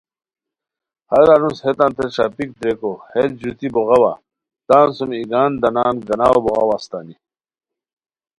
ہر 1.11 1.25
انوس 1.33 1.59
ہیتانتے 1.65 2.05
ݰاپیک 2.15 2.49
دریکو 2.59 2.91
ہیت 3.11 3.31
ژوتی 3.41 3.67
بوغاوا 3.73 4.13
تان 4.67 4.87
سوم 4.97 5.11
ایگان 5.17 5.51
دانان 5.61 5.95
گاناؤ 6.07 6.39
بوغاؤ 6.43 6.71
استانی 6.77 7.15